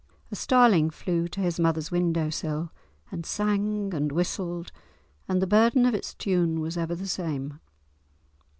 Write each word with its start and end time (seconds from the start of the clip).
A 0.31 0.35
starling 0.35 0.89
flew 0.89 1.27
to 1.27 1.41
his 1.41 1.59
mother's 1.59 1.91
window 1.91 2.31
sill, 2.31 2.71
and 3.11 3.23
sang 3.23 3.93
and 3.93 4.11
whistled, 4.11 4.71
and 5.27 5.43
the 5.43 5.45
burden 5.45 5.85
of 5.85 5.93
its 5.93 6.15
tune 6.15 6.59
was 6.59 6.75
ever 6.75 6.95
the 6.95 7.05
same. 7.07 7.59